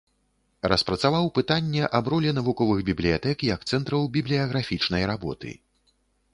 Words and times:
Распрацаваў 0.71 1.25
пытанне 1.39 1.83
аб 1.99 2.09
ролі 2.15 2.33
навуковых 2.39 2.79
бібліятэк 2.89 3.37
як 3.53 3.69
цэнтраў 3.75 4.11
бібліяграфічнай 4.19 5.03
работы. 5.13 5.51